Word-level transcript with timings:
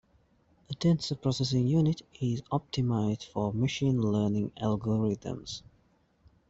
A 0.67 0.73
Tensor 0.73 1.15
Processing 1.21 1.67
Unit 1.67 2.01
is 2.19 2.41
optimized 2.51 3.25
for 3.27 3.53
machine 3.53 4.01
learning 4.01 4.49
algorithms. 4.57 5.61